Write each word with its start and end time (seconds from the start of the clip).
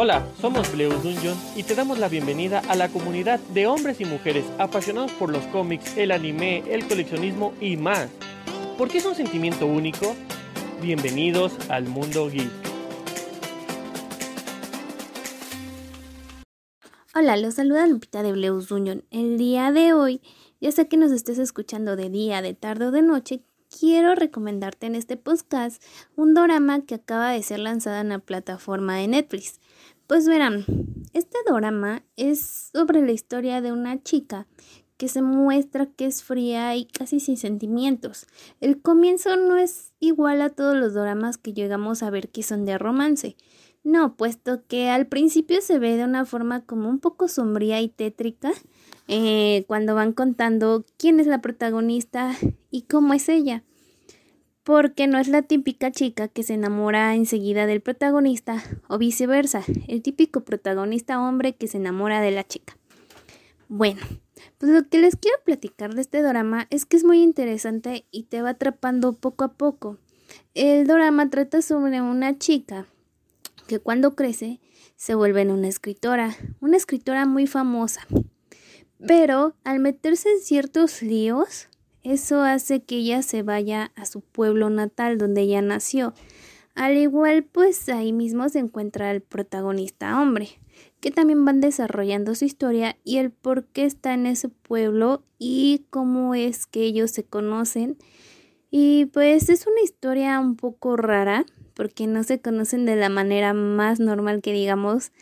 Hola, 0.00 0.24
somos 0.40 0.70
Bleus 0.70 1.02
Dungeon 1.02 1.36
y 1.56 1.64
te 1.64 1.74
damos 1.74 1.98
la 1.98 2.08
bienvenida 2.08 2.62
a 2.68 2.76
la 2.76 2.88
comunidad 2.88 3.40
de 3.52 3.66
hombres 3.66 4.00
y 4.00 4.04
mujeres 4.04 4.44
apasionados 4.56 5.10
por 5.10 5.28
los 5.28 5.44
cómics, 5.46 5.96
el 5.96 6.12
anime, 6.12 6.62
el 6.72 6.86
coleccionismo 6.86 7.52
y 7.60 7.76
más. 7.76 8.08
¿Por 8.78 8.88
qué 8.88 8.98
es 8.98 9.06
un 9.06 9.16
sentimiento 9.16 9.66
único? 9.66 10.14
Bienvenidos 10.80 11.52
al 11.68 11.88
mundo 11.88 12.30
geek. 12.30 12.48
Hola, 17.16 17.36
los 17.36 17.54
saluda 17.54 17.84
Lupita 17.88 18.22
de 18.22 18.30
Bleus 18.30 18.68
Dungeon. 18.68 19.02
El 19.10 19.36
día 19.36 19.72
de 19.72 19.94
hoy, 19.94 20.20
ya 20.60 20.70
sé 20.70 20.86
que 20.86 20.96
nos 20.96 21.10
estés 21.10 21.40
escuchando 21.40 21.96
de 21.96 22.08
día, 22.08 22.40
de 22.40 22.54
tarde 22.54 22.86
o 22.86 22.90
de 22.92 23.02
noche, 23.02 23.42
quiero 23.68 24.14
recomendarte 24.14 24.86
en 24.86 24.94
este 24.94 25.16
podcast 25.16 25.82
un 26.16 26.34
drama 26.34 26.82
que 26.82 26.94
acaba 26.94 27.32
de 27.32 27.42
ser 27.42 27.58
lanzado 27.60 28.00
en 28.00 28.10
la 28.10 28.18
plataforma 28.18 28.96
de 28.96 29.08
Netflix. 29.08 29.60
Pues 30.08 30.26
verán, 30.26 30.64
este 31.12 31.36
drama 31.46 32.02
es 32.16 32.70
sobre 32.72 33.04
la 33.04 33.12
historia 33.12 33.60
de 33.60 33.72
una 33.72 34.02
chica 34.02 34.46
que 34.96 35.06
se 35.06 35.20
muestra 35.20 35.84
que 35.84 36.06
es 36.06 36.22
fría 36.22 36.74
y 36.76 36.86
casi 36.86 37.20
sin 37.20 37.36
sentimientos. 37.36 38.26
El 38.62 38.80
comienzo 38.80 39.36
no 39.36 39.58
es 39.58 39.92
igual 40.00 40.40
a 40.40 40.48
todos 40.48 40.74
los 40.78 40.94
dramas 40.94 41.36
que 41.36 41.52
llegamos 41.52 42.02
a 42.02 42.08
ver 42.08 42.30
que 42.30 42.42
son 42.42 42.64
de 42.64 42.78
romance. 42.78 43.36
No, 43.84 44.16
puesto 44.16 44.66
que 44.66 44.88
al 44.88 45.08
principio 45.08 45.60
se 45.60 45.78
ve 45.78 45.98
de 45.98 46.04
una 46.04 46.24
forma 46.24 46.64
como 46.64 46.88
un 46.88 47.00
poco 47.00 47.28
sombría 47.28 47.82
y 47.82 47.90
tétrica, 47.90 48.52
eh, 49.08 49.66
cuando 49.68 49.94
van 49.94 50.14
contando 50.14 50.86
quién 50.96 51.20
es 51.20 51.26
la 51.26 51.42
protagonista 51.42 52.34
y 52.70 52.82
cómo 52.82 53.12
es 53.12 53.28
ella. 53.28 53.62
Porque 54.68 55.06
no 55.06 55.16
es 55.16 55.28
la 55.28 55.40
típica 55.40 55.90
chica 55.90 56.28
que 56.28 56.42
se 56.42 56.52
enamora 56.52 57.14
enseguida 57.14 57.64
del 57.64 57.80
protagonista 57.80 58.62
o 58.86 58.98
viceversa, 58.98 59.64
el 59.86 60.02
típico 60.02 60.42
protagonista 60.42 61.22
hombre 61.22 61.54
que 61.54 61.68
se 61.68 61.78
enamora 61.78 62.20
de 62.20 62.32
la 62.32 62.46
chica. 62.46 62.76
Bueno, 63.68 64.02
pues 64.58 64.70
lo 64.70 64.86
que 64.86 64.98
les 64.98 65.16
quiero 65.16 65.38
platicar 65.42 65.94
de 65.94 66.02
este 66.02 66.20
drama 66.20 66.66
es 66.68 66.84
que 66.84 66.98
es 66.98 67.04
muy 67.04 67.22
interesante 67.22 68.04
y 68.10 68.24
te 68.24 68.42
va 68.42 68.50
atrapando 68.50 69.14
poco 69.14 69.44
a 69.44 69.54
poco. 69.54 69.96
El 70.52 70.86
drama 70.86 71.30
trata 71.30 71.62
sobre 71.62 72.02
una 72.02 72.36
chica 72.36 72.84
que 73.68 73.78
cuando 73.78 74.14
crece 74.16 74.60
se 74.96 75.14
vuelve 75.14 75.50
una 75.50 75.68
escritora, 75.68 76.36
una 76.60 76.76
escritora 76.76 77.24
muy 77.24 77.46
famosa. 77.46 78.02
Pero 78.98 79.54
al 79.64 79.80
meterse 79.80 80.28
en 80.28 80.40
ciertos 80.40 81.00
líos, 81.00 81.68
eso 82.02 82.42
hace 82.42 82.80
que 82.80 82.96
ella 82.96 83.22
se 83.22 83.42
vaya 83.42 83.92
a 83.96 84.06
su 84.06 84.20
pueblo 84.20 84.70
natal 84.70 85.18
donde 85.18 85.42
ella 85.42 85.62
nació. 85.62 86.14
Al 86.74 86.96
igual, 86.96 87.42
pues 87.42 87.88
ahí 87.88 88.12
mismo 88.12 88.48
se 88.48 88.60
encuentra 88.60 89.10
el 89.10 89.20
protagonista 89.20 90.20
hombre, 90.20 90.60
que 91.00 91.10
también 91.10 91.44
van 91.44 91.60
desarrollando 91.60 92.34
su 92.34 92.44
historia 92.44 92.96
y 93.02 93.16
el 93.16 93.30
por 93.30 93.64
qué 93.64 93.84
está 93.84 94.14
en 94.14 94.26
ese 94.26 94.48
pueblo 94.48 95.24
y 95.38 95.86
cómo 95.90 96.34
es 96.34 96.66
que 96.66 96.82
ellos 96.82 97.10
se 97.10 97.24
conocen. 97.24 97.96
Y 98.70 99.06
pues 99.06 99.48
es 99.48 99.66
una 99.66 99.80
historia 99.82 100.38
un 100.38 100.54
poco 100.54 100.96
rara, 100.96 101.46
porque 101.74 102.06
no 102.06 102.22
se 102.24 102.40
conocen 102.40 102.86
de 102.86 102.96
la 102.96 103.08
manera 103.08 103.54
más 103.54 104.00
normal 104.00 104.40
que 104.42 104.52
digamos 104.52 105.12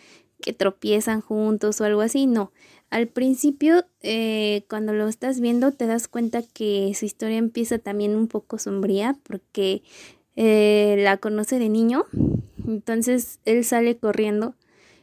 que 0.40 0.52
tropiezan 0.52 1.20
juntos 1.20 1.80
o 1.80 1.84
algo 1.84 2.00
así, 2.00 2.26
no. 2.26 2.52
Al 2.90 3.08
principio, 3.08 3.84
eh, 4.00 4.64
cuando 4.68 4.92
lo 4.92 5.08
estás 5.08 5.40
viendo, 5.40 5.72
te 5.72 5.86
das 5.86 6.08
cuenta 6.08 6.42
que 6.42 6.92
su 6.94 7.04
historia 7.04 7.36
empieza 7.36 7.78
también 7.78 8.14
un 8.14 8.28
poco 8.28 8.58
sombría 8.58 9.16
porque 9.24 9.82
eh, 10.36 10.96
la 11.00 11.16
conoce 11.16 11.58
de 11.58 11.68
niño. 11.68 12.04
Entonces 12.66 13.40
él 13.44 13.64
sale 13.64 13.96
corriendo 13.96 14.54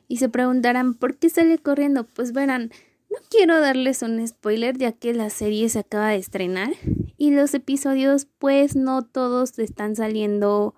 y 0.08 0.17
se 0.17 0.30
preguntarán, 0.30 0.94
¿por 0.94 1.17
qué 1.17 1.30
sale 1.30 1.58
corriendo? 1.58 2.06
Pues 2.06 2.31
verán, 2.31 2.72
no 3.09 3.17
quiero 3.30 3.59
darles 3.59 4.02
un 4.02 4.26
spoiler 4.28 4.77
ya 4.77 4.92
que 4.92 5.14
la 5.14 5.30
serie 5.30 5.70
se 5.70 5.80
acaba 5.80 6.10
de 6.10 6.17
estrenar 6.17 6.73
y 7.17 7.32
los 7.32 7.54
episodios 7.54 8.27
pues 8.38 8.76
no 8.76 9.04
todos 9.04 9.60
están 9.60 9.95
saliendo 9.95 10.76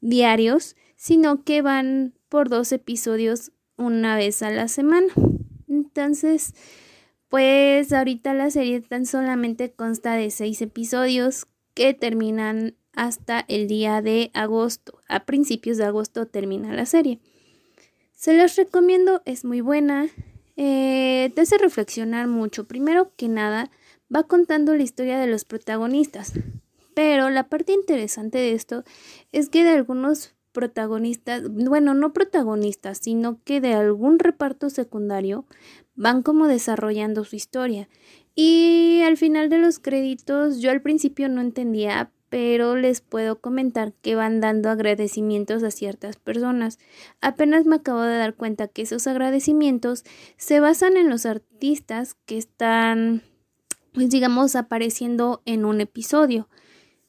diarios, 0.00 0.76
sino 0.96 1.44
que 1.44 1.62
van 1.62 2.14
por 2.28 2.48
dos 2.48 2.72
episodios 2.72 3.52
una 3.76 4.16
vez 4.16 4.42
a 4.42 4.50
la 4.50 4.68
semana. 4.68 5.12
Entonces, 5.94 6.54
pues 7.28 7.92
ahorita 7.92 8.34
la 8.34 8.50
serie 8.50 8.80
tan 8.80 9.06
solamente 9.06 9.70
consta 9.70 10.14
de 10.14 10.32
seis 10.32 10.60
episodios 10.60 11.46
que 11.72 11.94
terminan 11.94 12.74
hasta 12.92 13.44
el 13.46 13.68
día 13.68 14.02
de 14.02 14.32
agosto. 14.34 14.98
A 15.08 15.24
principios 15.24 15.78
de 15.78 15.84
agosto 15.84 16.26
termina 16.26 16.74
la 16.74 16.84
serie. 16.84 17.20
Se 18.12 18.36
los 18.36 18.56
recomiendo, 18.56 19.22
es 19.24 19.44
muy 19.44 19.60
buena. 19.60 20.08
Eh, 20.56 21.30
te 21.36 21.42
hace 21.42 21.58
reflexionar 21.58 22.26
mucho. 22.26 22.66
Primero 22.66 23.12
que 23.16 23.28
nada, 23.28 23.70
va 24.12 24.24
contando 24.24 24.74
la 24.74 24.82
historia 24.82 25.20
de 25.20 25.28
los 25.28 25.44
protagonistas. 25.44 26.32
Pero 26.94 27.30
la 27.30 27.48
parte 27.48 27.72
interesante 27.72 28.38
de 28.38 28.52
esto 28.52 28.82
es 29.30 29.48
que 29.48 29.62
de 29.62 29.70
algunos 29.70 30.34
protagonistas, 30.54 31.42
bueno, 31.50 31.94
no 31.94 32.12
protagonistas, 32.12 32.98
sino 33.02 33.42
que 33.44 33.60
de 33.60 33.74
algún 33.74 34.20
reparto 34.20 34.70
secundario 34.70 35.44
van 35.94 36.22
como 36.22 36.46
desarrollando 36.46 37.24
su 37.24 37.36
historia. 37.36 37.88
Y 38.34 39.00
al 39.04 39.16
final 39.16 39.48
de 39.48 39.58
los 39.58 39.78
créditos, 39.78 40.60
yo 40.60 40.70
al 40.70 40.82
principio 40.82 41.28
no 41.28 41.40
entendía, 41.40 42.10
pero 42.28 42.76
les 42.76 43.00
puedo 43.00 43.40
comentar 43.40 43.92
que 44.02 44.16
van 44.16 44.40
dando 44.40 44.70
agradecimientos 44.70 45.62
a 45.62 45.70
ciertas 45.70 46.16
personas. 46.16 46.78
Apenas 47.20 47.64
me 47.64 47.76
acabo 47.76 48.02
de 48.02 48.18
dar 48.18 48.34
cuenta 48.34 48.66
que 48.66 48.82
esos 48.82 49.06
agradecimientos 49.06 50.04
se 50.36 50.58
basan 50.58 50.96
en 50.96 51.10
los 51.10 51.26
artistas 51.26 52.16
que 52.26 52.38
están, 52.38 53.22
pues 53.92 54.10
digamos, 54.10 54.56
apareciendo 54.56 55.42
en 55.44 55.64
un 55.64 55.80
episodio 55.80 56.48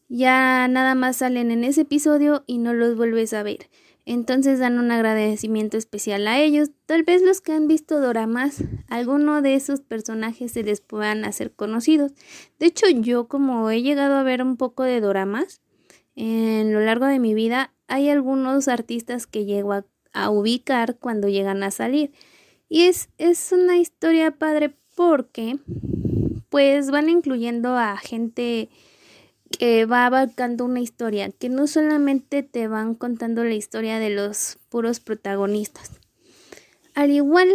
ya 0.08 0.68
nada 0.68 0.96
más 0.96 1.18
salen 1.18 1.52
en 1.52 1.64
ese 1.64 1.82
episodio 1.82 2.44
y 2.46 2.58
no 2.60 2.74
los 2.74 2.96
vuelves 2.96 3.34
a 3.34 3.44
ver. 3.44 3.70
Entonces 4.06 4.60
dan 4.60 4.78
un 4.78 4.92
agradecimiento 4.92 5.78
especial 5.78 6.28
a 6.28 6.40
ellos. 6.40 6.70
Tal 6.86 7.04
vez 7.04 7.24
los 7.24 7.42
que 7.42 7.54
han 7.54 7.68
visto 7.68 8.00
doramas, 8.00 8.64
alguno 8.88 9.42
de 9.42 9.56
esos 9.56 9.82
personajes 9.82 10.52
se 10.52 10.64
les 10.64 10.80
puedan 10.80 11.26
hacer 11.26 11.52
conocidos. 11.52 12.14
De 12.60 12.68
hecho, 12.68 12.88
yo 12.88 13.28
como 13.28 13.70
he 13.72 13.82
llegado 13.82 14.16
a 14.16 14.24
ver 14.24 14.44
un 14.44 14.58
poco 14.58 14.84
de 14.84 15.02
doramas 15.02 15.62
en 16.16 16.72
lo 16.72 16.82
largo 16.82 17.08
de 17.08 17.20
mi 17.20 17.34
vida, 17.34 17.74
hay 17.88 18.10
algunos 18.10 18.68
artistas 18.68 19.26
que 19.26 19.46
llego 19.46 19.74
a, 19.74 19.86
a 20.14 20.30
ubicar 20.30 20.98
cuando 20.98 21.28
llegan 21.28 21.64
a 21.64 21.72
salir. 21.72 22.12
Y 22.70 22.84
es, 22.84 23.10
es 23.18 23.52
una 23.52 23.78
historia 23.78 24.32
padre 24.32 24.76
porque 24.96 25.58
pues 26.50 26.92
van 26.92 27.10
incluyendo 27.10 27.76
a 27.76 27.98
gente 27.98 28.70
que 29.50 29.86
va 29.86 30.06
abarcando 30.06 30.66
una 30.66 30.80
historia, 30.80 31.30
que 31.32 31.50
no 31.50 31.68
solamente 31.68 32.44
te 32.44 32.68
van 32.68 32.96
contando 32.96 33.44
la 33.44 33.54
historia 33.54 34.00
de 34.00 34.10
los 34.10 34.58
puros 34.70 35.00
protagonistas. 35.00 36.00
Al 36.94 37.12
igual 37.12 37.50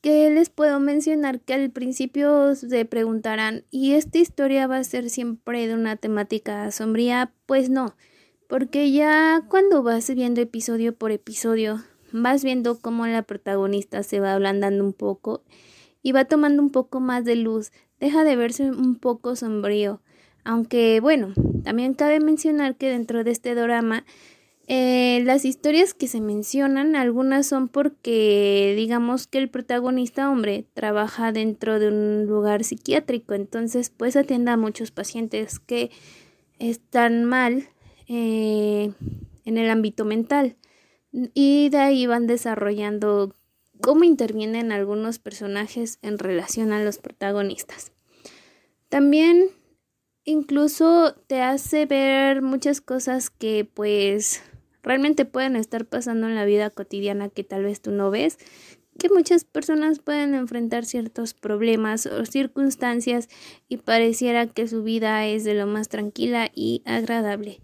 que 0.00 0.30
les 0.30 0.50
puedo 0.50 0.78
mencionar 0.80 1.40
que 1.40 1.54
al 1.54 1.70
principio 1.70 2.54
se 2.54 2.84
preguntarán, 2.84 3.64
¿y 3.70 3.92
esta 3.92 4.18
historia 4.18 4.66
va 4.66 4.78
a 4.78 4.84
ser 4.84 5.10
siempre 5.10 5.66
de 5.66 5.74
una 5.74 5.96
temática 5.96 6.70
sombría? 6.70 7.32
Pues 7.46 7.70
no, 7.70 7.96
porque 8.48 8.92
ya 8.92 9.42
cuando 9.48 9.82
vas 9.82 10.08
viendo 10.14 10.40
episodio 10.40 10.94
por 10.94 11.10
episodio, 11.10 11.82
vas 12.12 12.44
viendo 12.44 12.78
cómo 12.78 13.06
la 13.06 13.22
protagonista 13.22 14.02
se 14.02 14.20
va 14.20 14.34
ablandando 14.34 14.84
un 14.84 14.92
poco 14.92 15.42
y 16.02 16.12
va 16.12 16.24
tomando 16.24 16.62
un 16.62 16.70
poco 16.70 17.00
más 17.00 17.24
de 17.24 17.36
luz, 17.36 17.72
deja 17.98 18.22
de 18.24 18.36
verse 18.36 18.70
un 18.70 18.96
poco 18.96 19.34
sombrío 19.34 20.00
aunque 20.46 21.00
bueno, 21.00 21.34
también 21.64 21.94
cabe 21.94 22.20
mencionar 22.20 22.76
que 22.76 22.88
dentro 22.88 23.24
de 23.24 23.32
este 23.32 23.54
drama 23.54 24.04
eh, 24.68 25.22
las 25.24 25.44
historias 25.44 25.92
que 25.92 26.08
se 26.08 26.20
mencionan, 26.20 26.96
algunas 26.96 27.46
son 27.46 27.68
porque 27.68 28.74
digamos 28.76 29.26
que 29.26 29.38
el 29.38 29.48
protagonista 29.48 30.30
hombre 30.30 30.64
trabaja 30.72 31.32
dentro 31.32 31.78
de 31.78 31.88
un 31.88 32.26
lugar 32.26 32.64
psiquiátrico, 32.64 33.34
entonces 33.34 33.90
pues 33.90 34.16
atiende 34.16 34.52
a 34.52 34.56
muchos 34.56 34.92
pacientes 34.92 35.58
que 35.58 35.90
están 36.58 37.24
mal 37.24 37.68
eh, 38.08 38.92
en 39.44 39.58
el 39.58 39.68
ámbito 39.68 40.04
mental 40.04 40.56
y 41.12 41.68
de 41.70 41.78
ahí 41.78 42.06
van 42.06 42.26
desarrollando 42.26 43.34
cómo 43.80 44.04
intervienen 44.04 44.70
algunos 44.70 45.18
personajes 45.18 45.98
en 46.02 46.18
relación 46.18 46.72
a 46.72 46.82
los 46.82 46.98
protagonistas. 46.98 47.92
También 48.88 49.50
incluso 50.26 51.14
te 51.28 51.40
hace 51.40 51.86
ver 51.86 52.42
muchas 52.42 52.82
cosas 52.82 53.30
que 53.30 53.64
pues 53.64 54.42
realmente 54.82 55.24
pueden 55.24 55.56
estar 55.56 55.86
pasando 55.86 56.26
en 56.26 56.34
la 56.34 56.44
vida 56.44 56.68
cotidiana 56.68 57.30
que 57.30 57.44
tal 57.44 57.62
vez 57.64 57.80
tú 57.80 57.92
no 57.92 58.10
ves, 58.10 58.38
que 58.98 59.08
muchas 59.08 59.44
personas 59.44 60.00
pueden 60.00 60.34
enfrentar 60.34 60.84
ciertos 60.84 61.32
problemas 61.32 62.06
o 62.06 62.26
circunstancias 62.26 63.28
y 63.68 63.78
pareciera 63.78 64.46
que 64.46 64.68
su 64.68 64.82
vida 64.82 65.26
es 65.26 65.44
de 65.44 65.54
lo 65.54 65.66
más 65.66 65.88
tranquila 65.88 66.50
y 66.54 66.82
agradable. 66.84 67.60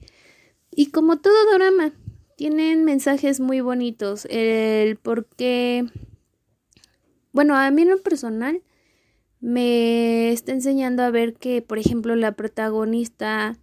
Y 0.71 0.87
como 0.87 1.19
todo 1.19 1.35
drama, 1.55 1.93
tienen 2.37 2.85
mensajes 2.85 3.41
muy 3.41 3.61
bonitos. 3.61 4.27
El 4.31 4.97
por 4.97 5.27
qué, 5.27 5.85
bueno, 7.33 7.57
a 7.57 7.71
mí 7.71 7.83
en 7.83 7.91
lo 7.91 8.03
personal 8.03 8.63
me 9.43 10.31
está 10.31 10.53
enseñando 10.53 11.03
a 11.03 11.11
ver 11.11 11.35
que, 11.35 11.63
por 11.63 11.79
ejemplo, 11.79 12.15
la 12.15 12.33
protagonista 12.33 13.59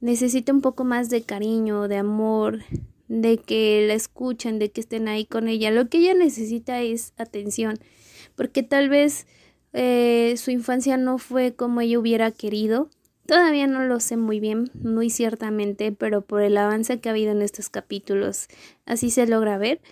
necesita 0.00 0.52
un 0.52 0.62
poco 0.62 0.84
más 0.84 1.10
de 1.10 1.22
cariño, 1.22 1.86
de 1.86 1.98
amor, 1.98 2.60
de 3.08 3.36
que 3.36 3.84
la 3.86 3.94
escuchen, 3.94 4.58
de 4.58 4.70
que 4.70 4.80
estén 4.80 5.06
ahí 5.06 5.26
con 5.26 5.46
ella. 5.46 5.70
Lo 5.70 5.88
que 5.90 5.98
ella 5.98 6.14
necesita 6.14 6.80
es 6.80 7.12
atención, 7.18 7.78
porque 8.36 8.62
tal 8.62 8.88
vez 8.88 9.26
eh, 9.74 10.34
su 10.38 10.50
infancia 10.50 10.96
no 10.96 11.18
fue 11.18 11.54
como 11.54 11.82
ella 11.82 11.98
hubiera 11.98 12.30
querido. 12.30 12.88
Todavía 13.26 13.66
no 13.66 13.82
lo 13.84 14.00
sé 14.00 14.16
muy 14.16 14.40
bien, 14.40 14.70
muy 14.82 15.10
ciertamente, 15.10 15.92
pero 15.92 16.22
por 16.22 16.40
el 16.40 16.56
avance 16.56 17.00
que 17.00 17.10
ha 17.10 17.12
habido 17.12 17.32
en 17.32 17.42
estos 17.42 17.68
capítulos, 17.68 18.48
así 18.86 19.10
se 19.10 19.26
logra 19.26 19.58
ver 19.58 19.82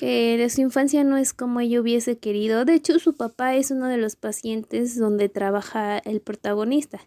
que 0.00 0.38
de 0.38 0.48
su 0.48 0.62
infancia 0.62 1.04
no 1.04 1.18
es 1.18 1.34
como 1.34 1.60
ella 1.60 1.78
hubiese 1.78 2.16
querido. 2.16 2.64
De 2.64 2.72
hecho, 2.72 2.98
su 2.98 3.16
papá 3.16 3.54
es 3.54 3.70
uno 3.70 3.86
de 3.86 3.98
los 3.98 4.16
pacientes 4.16 4.98
donde 4.98 5.28
trabaja 5.28 5.98
el 5.98 6.22
protagonista 6.22 7.00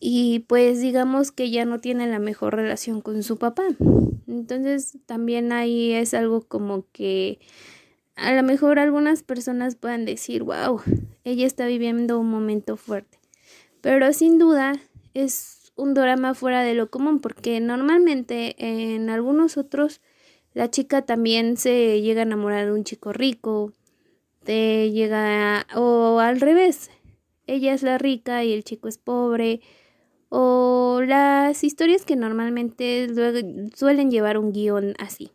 y 0.00 0.40
pues 0.40 0.82
digamos 0.82 1.32
que 1.32 1.50
ya 1.50 1.64
no 1.64 1.80
tiene 1.80 2.06
la 2.06 2.18
mejor 2.18 2.56
relación 2.56 3.00
con 3.00 3.22
su 3.22 3.38
papá. 3.38 3.62
Entonces 4.28 4.98
también 5.06 5.50
ahí 5.50 5.92
es 5.94 6.12
algo 6.12 6.42
como 6.42 6.84
que 6.92 7.38
a 8.16 8.34
lo 8.34 8.42
mejor 8.42 8.78
algunas 8.78 9.22
personas 9.22 9.74
puedan 9.74 10.04
decir, 10.04 10.42
wow, 10.42 10.82
ella 11.24 11.46
está 11.46 11.64
viviendo 11.64 12.20
un 12.20 12.28
momento 12.28 12.76
fuerte. 12.76 13.18
Pero 13.80 14.12
sin 14.12 14.38
duda 14.38 14.74
es 15.14 15.72
un 15.74 15.94
drama 15.94 16.34
fuera 16.34 16.62
de 16.62 16.74
lo 16.74 16.90
común 16.90 17.20
porque 17.20 17.58
normalmente 17.60 18.56
en 18.58 19.08
algunos 19.08 19.56
otros 19.56 20.02
la 20.54 20.70
chica 20.70 21.02
también 21.02 21.56
se 21.56 22.00
llega 22.00 22.22
a 22.22 22.24
enamorar 22.24 22.66
de 22.66 22.72
un 22.72 22.84
chico 22.84 23.12
rico, 23.12 23.72
te 24.44 24.90
llega 24.90 25.66
o 25.74 26.18
al 26.20 26.40
revés, 26.40 26.90
ella 27.46 27.74
es 27.74 27.82
la 27.82 27.98
rica 27.98 28.44
y 28.44 28.52
el 28.52 28.64
chico 28.64 28.88
es 28.88 28.98
pobre 28.98 29.60
o 30.28 31.02
las 31.06 31.62
historias 31.62 32.04
que 32.04 32.16
normalmente 32.16 33.08
suelen 33.74 34.10
llevar 34.10 34.38
un 34.38 34.52
guion 34.52 34.94
así. 34.98 35.30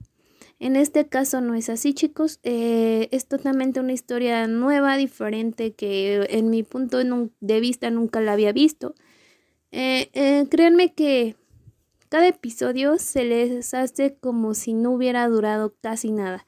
En 0.60 0.75
este 0.75 1.07
caso 1.07 1.39
no 1.39 1.56
es 1.56 1.69
así, 1.69 1.94
chicos. 1.94 2.39
Eh, 2.44 3.07
es 3.12 3.27
totalmente 3.27 3.80
una 3.80 3.94
historia 3.94 4.45
nueva, 4.48 4.98
diferente, 4.98 5.71
que 5.71 6.27
en 6.30 6.50
mi 6.50 6.63
punto 6.63 6.98
de 6.98 7.60
vista 7.62 7.89
nunca 7.92 8.19
la 8.19 8.33
había 8.33 8.51
visto. 8.51 8.94
Eh, 9.71 10.10
eh, 10.13 10.45
créanme 10.50 10.94
que 10.94 11.36
cada 12.09 12.27
episodio 12.27 12.97
se 12.97 13.23
les 13.23 13.73
hace 13.73 14.17
como 14.19 14.56
si 14.56 14.73
no 14.73 14.91
hubiera 14.91 15.27
durado 15.27 15.75
casi 15.81 16.11
nada. 16.11 16.45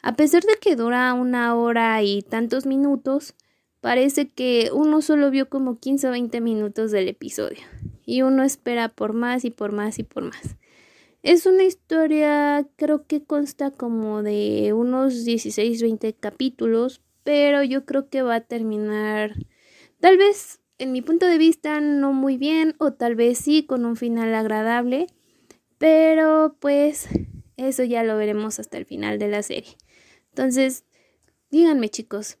A 0.00 0.14
pesar 0.14 0.42
de 0.44 0.54
que 0.60 0.76
dura 0.76 1.12
una 1.14 1.54
hora 1.56 2.02
y 2.02 2.22
tantos 2.22 2.66
minutos, 2.66 3.34
parece 3.80 4.28
que 4.28 4.70
uno 4.72 5.02
solo 5.02 5.30
vio 5.30 5.48
como 5.48 5.78
15 5.78 6.08
o 6.08 6.10
20 6.12 6.40
minutos 6.40 6.92
del 6.92 7.08
episodio 7.08 7.60
y 8.06 8.22
uno 8.22 8.44
espera 8.44 8.88
por 8.88 9.12
más 9.12 9.44
y 9.44 9.50
por 9.50 9.72
más 9.72 9.98
y 9.98 10.04
por 10.04 10.24
más. 10.24 10.56
Es 11.22 11.46
una 11.46 11.62
historia, 11.62 12.66
creo 12.76 13.06
que 13.06 13.22
consta 13.22 13.70
como 13.70 14.22
de 14.22 14.72
unos 14.72 15.24
16, 15.24 15.82
20 15.82 16.14
capítulos, 16.14 17.00
pero 17.22 17.62
yo 17.62 17.84
creo 17.84 18.08
que 18.08 18.22
va 18.22 18.36
a 18.36 18.40
terminar 18.40 19.34
tal 20.00 20.16
vez 20.16 20.61
en 20.78 20.92
mi 20.92 21.02
punto 21.02 21.26
de 21.26 21.38
vista 21.38 21.80
no 21.80 22.12
muy 22.12 22.36
bien 22.36 22.74
o 22.78 22.92
tal 22.92 23.14
vez 23.14 23.38
sí 23.38 23.64
con 23.64 23.84
un 23.84 23.96
final 23.96 24.34
agradable, 24.34 25.06
pero 25.78 26.56
pues 26.60 27.08
eso 27.56 27.84
ya 27.84 28.02
lo 28.02 28.16
veremos 28.16 28.58
hasta 28.58 28.78
el 28.78 28.86
final 28.86 29.18
de 29.18 29.28
la 29.28 29.42
serie. 29.42 29.76
Entonces, 30.30 30.84
díganme 31.50 31.88
chicos, 31.88 32.38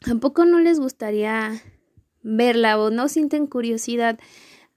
¿Tampoco 0.00 0.44
no 0.44 0.60
les 0.60 0.78
gustaría 0.78 1.60
verla 2.22 2.78
o 2.78 2.90
no 2.90 3.08
sienten 3.08 3.46
curiosidad 3.46 4.18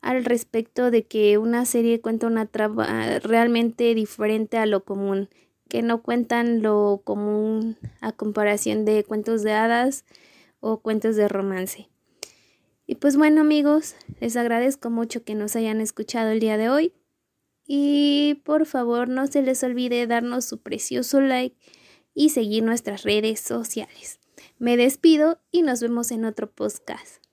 al 0.01 0.24
respecto 0.25 0.92
de 0.92 1.06
que 1.06 1.38
una 1.38 1.65
serie 1.65 2.01
cuenta 2.01 2.27
una 2.27 2.45
trama 2.45 3.19
realmente 3.19 3.94
diferente 3.95 4.57
a 4.57 4.65
lo 4.65 4.83
común, 4.83 5.30
que 5.68 5.81
no 5.81 6.01
cuentan 6.01 6.63
lo 6.63 7.01
común 7.03 7.77
a 8.01 8.12
comparación 8.12 8.85
de 8.85 9.03
cuentos 9.03 9.44
de 9.44 9.53
hadas 9.53 10.06
o 10.62 10.80
cuentos 10.80 11.15
de 11.15 11.27
romance? 11.27 11.89
Y 12.89 12.95
pues 12.95 13.18
bueno 13.18 13.41
amigos, 13.41 13.94
les 14.19 14.36
agradezco 14.36 14.89
mucho 14.89 15.24
que 15.24 15.36
nos 15.36 15.56
hayan 15.56 15.80
escuchado 15.80 16.31
el 16.31 16.39
día 16.39 16.57
de 16.57 16.69
hoy 16.69 16.91
y 17.68 18.41
por 18.44 18.65
favor 18.65 19.09
no 19.09 19.27
se 19.27 19.44
les 19.44 19.62
olvide 19.62 20.07
darnos 20.07 20.45
su 20.45 20.57
precioso 20.63 21.21
like 21.21 21.56
y 22.15 22.30
seguir 22.30 22.63
nuestras 22.63 23.03
redes 23.03 23.41
sociales. 23.41 24.19
Me 24.57 24.75
despido 24.75 25.39
y 25.51 25.62
nos 25.62 25.81
vemos 25.81 26.09
en 26.09 26.25
otro 26.25 26.50
podcast. 26.50 27.29